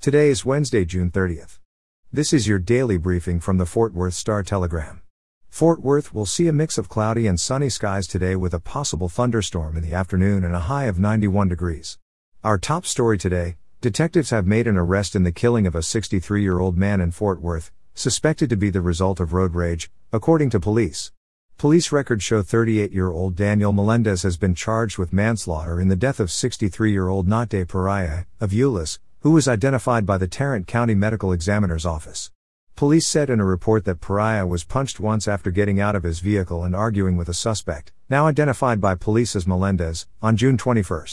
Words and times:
Today 0.00 0.30
is 0.30 0.46
Wednesday, 0.46 0.86
June 0.86 1.10
30th. 1.10 1.58
This 2.10 2.32
is 2.32 2.48
your 2.48 2.58
daily 2.58 2.96
briefing 2.96 3.38
from 3.38 3.58
the 3.58 3.66
Fort 3.66 3.92
Worth 3.92 4.14
Star 4.14 4.42
Telegram. 4.42 5.02
Fort 5.50 5.82
Worth 5.82 6.14
will 6.14 6.24
see 6.24 6.48
a 6.48 6.54
mix 6.54 6.78
of 6.78 6.88
cloudy 6.88 7.26
and 7.26 7.38
sunny 7.38 7.68
skies 7.68 8.06
today 8.06 8.34
with 8.34 8.54
a 8.54 8.60
possible 8.60 9.10
thunderstorm 9.10 9.76
in 9.76 9.82
the 9.82 9.92
afternoon 9.92 10.42
and 10.42 10.54
a 10.54 10.70
high 10.70 10.84
of 10.84 10.98
91 10.98 11.48
degrees. 11.48 11.98
Our 12.42 12.56
top 12.56 12.86
story 12.86 13.18
today 13.18 13.58
detectives 13.82 14.30
have 14.30 14.46
made 14.46 14.66
an 14.66 14.78
arrest 14.78 15.14
in 15.14 15.24
the 15.24 15.32
killing 15.32 15.66
of 15.66 15.74
a 15.74 15.82
63 15.82 16.40
year 16.40 16.60
old 16.60 16.78
man 16.78 17.02
in 17.02 17.10
Fort 17.10 17.42
Worth, 17.42 17.70
suspected 17.92 18.48
to 18.48 18.56
be 18.56 18.70
the 18.70 18.80
result 18.80 19.20
of 19.20 19.34
road 19.34 19.54
rage, 19.54 19.90
according 20.14 20.48
to 20.48 20.60
police. 20.60 21.12
Police 21.58 21.92
records 21.92 22.24
show 22.24 22.40
38 22.40 22.90
year 22.90 23.10
old 23.10 23.36
Daniel 23.36 23.74
Melendez 23.74 24.22
has 24.22 24.38
been 24.38 24.54
charged 24.54 24.96
with 24.96 25.12
manslaughter 25.12 25.78
in 25.78 25.88
the 25.88 25.94
death 25.94 26.20
of 26.20 26.30
63 26.30 26.90
year 26.90 27.08
old 27.08 27.28
Nate 27.28 27.68
Pariah, 27.68 28.24
of 28.40 28.52
Euless, 28.52 28.98
who 29.22 29.32
was 29.32 29.46
identified 29.46 30.06
by 30.06 30.16
the 30.16 30.26
Tarrant 30.26 30.66
County 30.66 30.94
Medical 30.94 31.30
Examiner's 31.30 31.84
Office. 31.84 32.30
Police 32.74 33.06
said 33.06 33.28
in 33.28 33.38
a 33.38 33.44
report 33.44 33.84
that 33.84 34.00
Pariah 34.00 34.46
was 34.46 34.64
punched 34.64 34.98
once 34.98 35.28
after 35.28 35.50
getting 35.50 35.78
out 35.78 35.94
of 35.94 36.04
his 36.04 36.20
vehicle 36.20 36.64
and 36.64 36.74
arguing 36.74 37.18
with 37.18 37.28
a 37.28 37.34
suspect, 37.34 37.92
now 38.08 38.26
identified 38.26 38.80
by 38.80 38.94
police 38.94 39.36
as 39.36 39.46
Melendez, 39.46 40.06
on 40.22 40.38
June 40.38 40.56
21. 40.56 41.04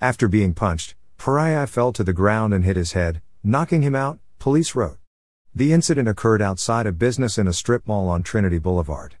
After 0.00 0.26
being 0.26 0.54
punched, 0.54 0.94
Pariah 1.18 1.66
fell 1.66 1.92
to 1.92 2.02
the 2.02 2.14
ground 2.14 2.54
and 2.54 2.64
hit 2.64 2.76
his 2.76 2.92
head, 2.92 3.20
knocking 3.42 3.82
him 3.82 3.94
out, 3.94 4.20
police 4.38 4.74
wrote. 4.74 4.96
The 5.54 5.74
incident 5.74 6.08
occurred 6.08 6.40
outside 6.40 6.86
a 6.86 6.92
business 6.92 7.36
in 7.36 7.46
a 7.46 7.52
strip 7.52 7.86
mall 7.86 8.08
on 8.08 8.22
Trinity 8.22 8.58
Boulevard. 8.58 9.16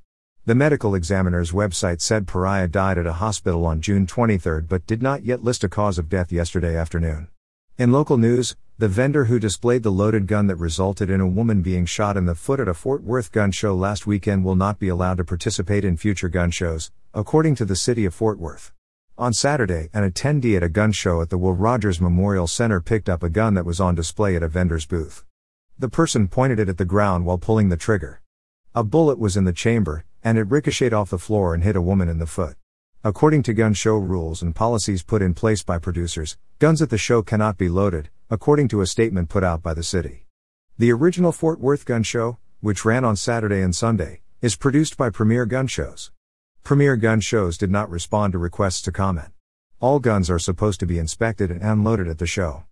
The 0.46 0.54
medical 0.54 0.94
examiner's 0.94 1.52
website 1.52 2.00
said 2.00 2.26
Pariah 2.26 2.68
died 2.68 2.96
at 2.96 3.06
a 3.06 3.14
hospital 3.14 3.66
on 3.66 3.82
June 3.82 4.06
23 4.06 4.62
but 4.62 4.86
did 4.86 5.02
not 5.02 5.26
yet 5.26 5.44
list 5.44 5.62
a 5.62 5.68
cause 5.68 5.98
of 5.98 6.08
death 6.08 6.32
yesterday 6.32 6.74
afternoon. 6.74 7.28
In 7.76 7.90
local 7.90 8.16
news, 8.16 8.54
the 8.78 8.86
vendor 8.86 9.24
who 9.24 9.40
displayed 9.40 9.82
the 9.82 9.90
loaded 9.90 10.28
gun 10.28 10.46
that 10.46 10.54
resulted 10.54 11.10
in 11.10 11.20
a 11.20 11.26
woman 11.26 11.60
being 11.60 11.86
shot 11.86 12.16
in 12.16 12.24
the 12.24 12.36
foot 12.36 12.60
at 12.60 12.68
a 12.68 12.74
Fort 12.74 13.02
Worth 13.02 13.32
gun 13.32 13.50
show 13.50 13.74
last 13.74 14.06
weekend 14.06 14.44
will 14.44 14.54
not 14.54 14.78
be 14.78 14.86
allowed 14.86 15.16
to 15.16 15.24
participate 15.24 15.84
in 15.84 15.96
future 15.96 16.28
gun 16.28 16.52
shows, 16.52 16.92
according 17.12 17.56
to 17.56 17.64
the 17.64 17.74
city 17.74 18.04
of 18.04 18.14
Fort 18.14 18.38
Worth. 18.38 18.72
On 19.18 19.32
Saturday, 19.32 19.88
an 19.92 20.08
attendee 20.08 20.56
at 20.56 20.62
a 20.62 20.68
gun 20.68 20.92
show 20.92 21.20
at 21.20 21.30
the 21.30 21.38
Will 21.38 21.52
Rogers 21.52 22.00
Memorial 22.00 22.46
Center 22.46 22.80
picked 22.80 23.08
up 23.08 23.24
a 23.24 23.28
gun 23.28 23.54
that 23.54 23.66
was 23.66 23.80
on 23.80 23.96
display 23.96 24.36
at 24.36 24.44
a 24.44 24.48
vendor's 24.48 24.86
booth. 24.86 25.24
The 25.76 25.88
person 25.88 26.28
pointed 26.28 26.60
it 26.60 26.68
at 26.68 26.78
the 26.78 26.84
ground 26.84 27.26
while 27.26 27.38
pulling 27.38 27.70
the 27.70 27.76
trigger. 27.76 28.20
A 28.72 28.84
bullet 28.84 29.18
was 29.18 29.36
in 29.36 29.46
the 29.46 29.52
chamber, 29.52 30.04
and 30.22 30.38
it 30.38 30.44
ricocheted 30.44 30.92
off 30.92 31.10
the 31.10 31.18
floor 31.18 31.52
and 31.52 31.64
hit 31.64 31.74
a 31.74 31.82
woman 31.82 32.08
in 32.08 32.20
the 32.20 32.26
foot. 32.26 32.56
According 33.06 33.42
to 33.42 33.52
gun 33.52 33.74
show 33.74 33.98
rules 33.98 34.40
and 34.40 34.56
policies 34.56 35.02
put 35.02 35.20
in 35.20 35.34
place 35.34 35.62
by 35.62 35.78
producers, 35.78 36.38
guns 36.58 36.80
at 36.80 36.88
the 36.88 36.96
show 36.96 37.20
cannot 37.20 37.58
be 37.58 37.68
loaded, 37.68 38.08
according 38.30 38.68
to 38.68 38.80
a 38.80 38.86
statement 38.86 39.28
put 39.28 39.44
out 39.44 39.62
by 39.62 39.74
the 39.74 39.82
city. 39.82 40.24
The 40.78 40.90
original 40.90 41.30
Fort 41.30 41.60
Worth 41.60 41.84
Gun 41.84 42.02
Show, 42.02 42.38
which 42.62 42.86
ran 42.86 43.04
on 43.04 43.14
Saturday 43.16 43.60
and 43.60 43.76
Sunday, 43.76 44.22
is 44.40 44.56
produced 44.56 44.96
by 44.96 45.10
Premier 45.10 45.44
Gun 45.44 45.66
Shows. 45.66 46.12
Premier 46.62 46.96
Gun 46.96 47.20
Shows 47.20 47.58
did 47.58 47.70
not 47.70 47.90
respond 47.90 48.32
to 48.32 48.38
requests 48.38 48.80
to 48.80 48.90
comment. 48.90 49.32
All 49.80 49.98
guns 49.98 50.30
are 50.30 50.38
supposed 50.38 50.80
to 50.80 50.86
be 50.86 50.98
inspected 50.98 51.50
and 51.50 51.60
unloaded 51.60 52.08
at 52.08 52.16
the 52.16 52.26
show. 52.26 52.64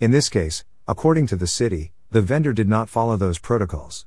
In 0.00 0.12
this 0.12 0.30
case, 0.30 0.64
according 0.88 1.26
to 1.26 1.36
the 1.36 1.46
city, 1.46 1.92
the 2.10 2.22
vendor 2.22 2.54
did 2.54 2.70
not 2.70 2.88
follow 2.88 3.18
those 3.18 3.38
protocols. 3.38 4.06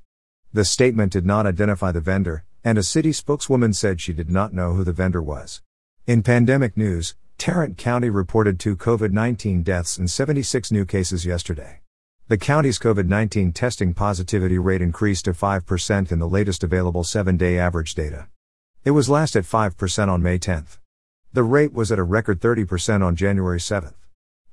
The 0.52 0.66
statement 0.66 1.14
did 1.14 1.28
not 1.28 1.46
identify 1.46 1.92
the 1.92 2.02
vendor, 2.02 2.46
and 2.64 2.80
a 2.80 2.84
city 2.84 3.12
spokeswoman 3.12 3.74
said 3.74 4.02
she 4.02 4.12
did 4.12 4.32
not 4.32 4.56
know 4.56 4.74
who 4.74 4.84
the 4.84 4.92
vendor 4.92 5.22
was. 5.22 5.62
In 6.08 6.24
pandemic 6.24 6.76
news, 6.78 7.16
Tarrant 7.38 7.78
County 7.78 8.10
reported 8.10 8.62
two 8.62 8.78
COVID 8.78 9.12
19 9.12 9.62
deaths 9.62 9.98
and 9.98 10.10
76 10.10 10.72
new 10.72 10.86
cases 10.86 11.26
yesterday. 11.26 11.82
The 12.30 12.38
county's 12.38 12.80
COVID 12.80 13.10
19 13.10 13.52
testing 13.52 13.94
positivity 13.94 14.58
rate 14.58 14.82
increased 14.82 15.26
to 15.26 15.34
5% 15.34 16.10
in 16.10 16.20
the 16.20 16.30
latest 16.30 16.64
available 16.64 17.04
seven 17.04 17.36
day 17.36 17.60
average 17.60 17.94
data. 17.94 18.30
It 18.86 18.92
was 18.92 19.10
last 19.10 19.36
at 19.36 19.44
5% 19.44 20.08
on 20.08 20.24
May 20.24 20.38
10. 20.38 20.68
The 21.34 21.44
rate 21.44 21.74
was 21.74 21.92
at 21.92 22.00
a 22.00 22.04
record 22.04 22.40
30% 22.40 23.06
on 23.06 23.18
January 23.18 23.60
7. 23.60 23.94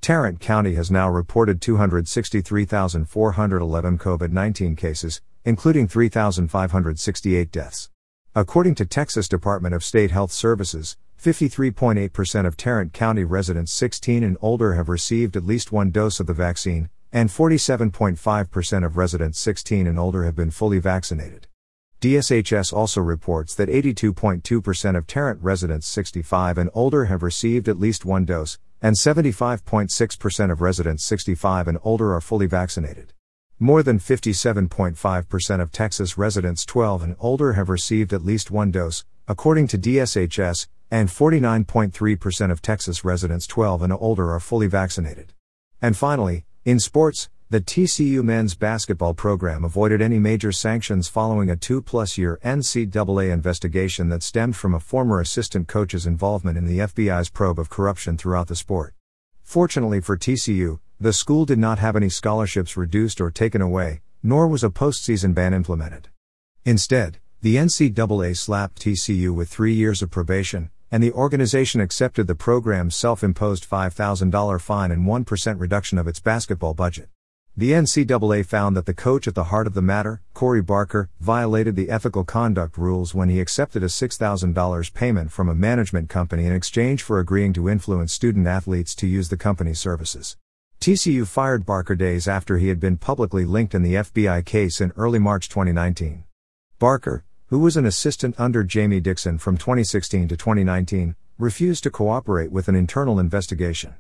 Tarrant 0.01 0.41
County 0.41 0.75
has 0.75 0.91
now 0.91 1.09
reported 1.09 1.61
263,411 1.61 3.99
COVID 3.99 4.33
19 4.33 4.75
cases, 4.75 5.21
including 5.45 5.87
3,568 5.87 7.53
deaths. 7.53 7.91
According 8.35 8.75
to 8.75 8.85
Texas 8.85 9.29
Department 9.29 9.77
of 9.77 9.85
State 9.85 10.11
Health 10.11 10.33
Services, 10.33 10.97
53.8% 11.25 12.47
of 12.47 12.55
Tarrant 12.55 12.93
County 12.93 13.25
residents 13.25 13.73
16 13.73 14.23
and 14.23 14.37
older 14.43 14.75
have 14.75 14.91
received 14.91 15.39
at 15.39 15.47
least 15.47 15.73
one 15.73 15.91
dose 15.91 16.21
of 16.21 16.27
the 16.27 16.35
vaccine, 16.35 16.91
and 17.13 17.31
47.5% 17.31 18.85
of 18.85 18.99
residents 18.99 19.39
16 19.39 19.87
and 19.87 19.99
older 19.99 20.25
have 20.25 20.37
been 20.37 20.51
fully 20.51 20.79
vaccinated. 20.79 21.47
DSHS 22.03 22.75
also 22.75 23.01
reports 23.01 23.55
that 23.55 23.71
82.2% 23.71 24.99
of 24.99 25.07
Tarrant 25.07 25.43
residents 25.43 25.87
65 25.87 26.59
and 26.59 26.69
older 26.75 27.07
have 27.07 27.23
received 27.23 27.71
at 27.71 27.81
least 27.81 28.05
one 28.05 28.27
dose, 28.27 28.59
and 28.83 28.95
75.6% 28.95 30.53
of 30.53 30.61
residents 30.61 31.07
65 31.07 31.69
and 31.69 31.79
older 31.83 32.13
are 32.13 32.21
fully 32.21 32.47
vaccinated. 32.47 33.15
More 33.59 33.83
than 33.83 33.99
57.5% 33.99 35.61
of 35.63 35.73
Texas 35.73 36.19
residents 36.19 36.67
12 36.67 37.03
and 37.03 37.17
older 37.19 37.55
have 37.55 37.71
received 37.71 38.13
at 38.13 38.27
least 38.27 38.51
one 38.51 38.71
dose, 38.71 39.07
according 39.27 39.67
to 39.69 39.79
DSHS, 39.79 40.67
and 40.91 41.09
49.3% 41.09 42.51
of 42.51 42.63
Texas 42.63 43.05
residents 43.05 43.47
12 43.47 43.83
and 43.83 43.93
older 43.93 44.33
are 44.33 44.41
fully 44.41 44.67
vaccinated. 44.67 45.33
And 45.81 45.97
finally, 45.97 46.45
in 46.65 46.79
sports, 46.79 47.29
the 47.51 47.61
TCU 47.61 48.23
men's 48.23 48.55
basketball 48.55 49.15
program 49.15 49.65
avoided 49.65 50.01
any 50.01 50.19
major 50.19 50.51
sanctions 50.51 51.09
following 51.09 51.51
a 51.51 51.57
two 51.57 51.83
plus 51.83 52.19
year 52.19 52.41
NCAA 52.45 53.31
investigation 53.33 54.09
that 54.09 54.23
stemmed 54.23 54.57
from 54.57 54.75
a 54.75 54.81
former 54.81 55.21
assistant 55.21 55.69
coach's 55.69 56.07
involvement 56.07 56.59
in 56.59 56.67
the 56.67 56.79
FBI's 56.79 57.29
probe 57.29 57.59
of 57.59 57.71
corruption 57.71 58.17
throughout 58.17 58.49
the 58.49 58.57
sport. 58.57 58.95
Fortunately 59.43 60.01
for 60.01 60.17
TCU, 60.17 60.81
the 60.99 61.13
school 61.13 61.45
did 61.45 61.59
not 61.59 61.79
have 61.79 61.97
any 61.97 62.09
scholarships 62.09 62.77
reduced 62.77 63.21
or 63.21 63.31
taken 63.31 63.61
away, 63.61 64.01
nor 64.23 64.49
was 64.49 64.65
a 64.65 64.71
postseason 64.71 65.35
ban 65.35 65.53
implemented. 65.53 66.09
Instead, 66.65 67.19
the 67.45 67.57
NCAA 67.57 68.35
slapped 68.35 68.81
TCU 68.81 69.29
with 69.29 69.51
three 69.51 69.75
years 69.75 70.01
of 70.01 70.11
probation, 70.11 70.71
and 70.91 71.03
the 71.03 71.13
organization 71.13 71.79
accepted 71.79 72.27
the 72.27 72.35
program's 72.35 72.97
self 72.97 73.23
imposed 73.23 73.69
$5,000 73.69 74.61
fine 74.63 74.91
and 74.91 75.07
1% 75.07 75.61
reduction 75.61 75.99
of 75.99 76.09
its 76.09 76.21
basketball 76.21 76.73
budget. 76.73 77.11
The 77.55 77.73
NCAA 77.73 78.47
found 78.47 78.75
that 78.79 78.87
the 78.87 78.95
coach 78.95 79.29
at 79.29 79.35
the 79.35 79.51
heart 79.53 79.67
of 79.67 79.75
the 79.75 79.83
matter, 79.83 80.23
Corey 80.33 80.63
Barker, 80.63 81.11
violated 81.21 81.77
the 81.77 81.91
ethical 81.91 82.25
conduct 82.25 82.79
rules 82.79 83.15
when 83.15 83.29
he 83.29 83.41
accepted 83.41 83.83
a 83.83 83.89
$6,000 83.89 84.95
payment 84.95 85.31
from 85.31 85.51
a 85.51 85.55
management 85.55 86.09
company 86.09 86.47
in 86.47 86.53
exchange 86.55 87.03
for 87.03 87.19
agreeing 87.19 87.53
to 87.53 87.69
influence 87.69 88.15
student 88.15 88.47
athletes 88.47 88.95
to 88.95 89.07
use 89.07 89.29
the 89.29 89.37
company's 89.37 89.79
services. 89.79 90.39
TCU 90.81 91.27
fired 91.27 91.67
Barker 91.67 91.95
days 91.95 92.27
after 92.27 92.57
he 92.57 92.69
had 92.69 92.81
been 92.81 92.97
publicly 92.97 93.45
linked 93.45 93.75
in 93.75 93.83
the 93.83 93.97
FBI 93.97 94.47
case 94.47 94.81
in 94.81 94.95
early 94.97 95.19
March 95.19 95.51
2019. 95.51 96.25
Barker, 96.79 97.25
who 97.47 97.59
was 97.59 97.77
an 97.77 97.85
assistant 97.85 98.35
under 98.39 98.65
Jamie 98.65 99.01
Dixon 99.01 99.39
from 99.39 99.57
2016 99.57 100.29
to 100.29 100.37
2019, 100.37 101.17
refused 101.39 101.83
to 101.83 101.91
cooperate 101.91 102.51
with 102.51 102.69
an 102.69 102.75
internal 102.75 103.19
investigation. 103.19 103.95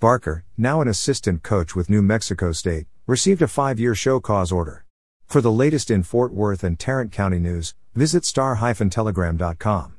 Barker, 0.00 0.44
now 0.56 0.80
an 0.80 0.88
assistant 0.88 1.42
coach 1.42 1.74
with 1.74 1.88
New 1.88 2.02
Mexico 2.02 2.52
State, 2.52 2.86
received 3.06 3.40
a 3.40 3.48
five 3.48 3.80
year 3.80 3.94
show 3.94 4.20
cause 4.20 4.52
order. 4.52 4.84
For 5.26 5.40
the 5.40 5.52
latest 5.52 5.90
in 5.90 6.02
Fort 6.02 6.32
Worth 6.34 6.62
and 6.62 6.78
Tarrant 6.78 7.12
County 7.12 7.38
news, 7.38 7.74
visit 7.94 8.24
star-telegram.com. 8.24 9.94